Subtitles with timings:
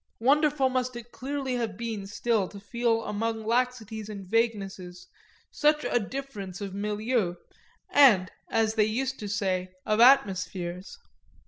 [0.19, 5.05] Wonderful must it clearly have been still to fed amid laxities and vaguenesses
[5.51, 7.35] such a difference of milieux
[7.91, 10.97] and, as they used to say, of atmospheres.